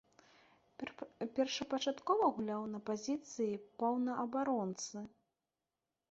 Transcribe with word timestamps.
Першапачаткова 1.39 2.29
гуляў 2.37 2.63
на 2.75 2.79
пазіцыі 2.87 3.59
паўабаронцы. 3.83 4.97